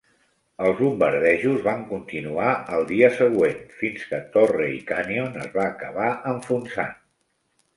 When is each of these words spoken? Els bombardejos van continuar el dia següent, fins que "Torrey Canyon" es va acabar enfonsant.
Els 0.67 0.77
bombardejos 0.83 1.59
van 1.67 1.83
continuar 1.91 2.47
el 2.77 2.87
dia 2.93 3.09
següent, 3.19 3.61
fins 3.83 4.09
que 4.13 4.23
"Torrey 4.37 4.75
Canyon" 4.93 5.39
es 5.45 5.55
va 5.59 5.67
acabar 5.77 6.09
enfonsant. 6.33 6.99